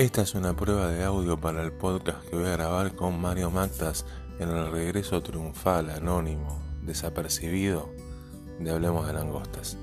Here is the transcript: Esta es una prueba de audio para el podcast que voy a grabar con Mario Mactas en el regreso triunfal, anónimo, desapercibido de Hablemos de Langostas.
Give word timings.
Esta 0.00 0.22
es 0.22 0.34
una 0.34 0.56
prueba 0.56 0.88
de 0.88 1.04
audio 1.04 1.38
para 1.38 1.62
el 1.62 1.72
podcast 1.72 2.26
que 2.26 2.34
voy 2.34 2.46
a 2.46 2.52
grabar 2.52 2.94
con 2.94 3.20
Mario 3.20 3.50
Mactas 3.50 4.06
en 4.38 4.48
el 4.48 4.72
regreso 4.72 5.22
triunfal, 5.22 5.90
anónimo, 5.90 6.58
desapercibido 6.80 7.90
de 8.60 8.70
Hablemos 8.70 9.06
de 9.06 9.12
Langostas. 9.12 9.76